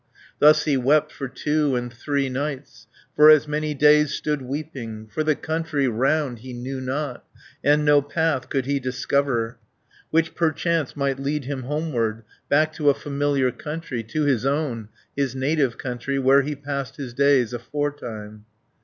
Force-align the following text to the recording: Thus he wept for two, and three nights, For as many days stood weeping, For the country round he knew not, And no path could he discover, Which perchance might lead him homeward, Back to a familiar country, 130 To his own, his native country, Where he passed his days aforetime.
Thus 0.39 0.63
he 0.63 0.77
wept 0.77 1.11
for 1.11 1.27
two, 1.27 1.75
and 1.75 1.93
three 1.93 2.27
nights, 2.27 2.87
For 3.15 3.29
as 3.29 3.47
many 3.47 3.75
days 3.75 4.11
stood 4.15 4.41
weeping, 4.41 5.05
For 5.07 5.23
the 5.23 5.35
country 5.35 5.87
round 5.87 6.39
he 6.39 6.53
knew 6.53 6.81
not, 6.81 7.23
And 7.63 7.85
no 7.85 8.01
path 8.01 8.49
could 8.49 8.65
he 8.65 8.79
discover, 8.79 9.59
Which 10.09 10.33
perchance 10.33 10.95
might 10.95 11.19
lead 11.19 11.45
him 11.45 11.61
homeward, 11.61 12.23
Back 12.49 12.73
to 12.77 12.89
a 12.89 12.95
familiar 12.95 13.51
country, 13.51 13.99
130 13.99 14.03
To 14.13 14.21
his 14.23 14.43
own, 14.43 14.89
his 15.15 15.35
native 15.35 15.77
country, 15.77 16.17
Where 16.17 16.41
he 16.41 16.55
passed 16.55 16.95
his 16.97 17.13
days 17.13 17.53
aforetime. 17.53 18.45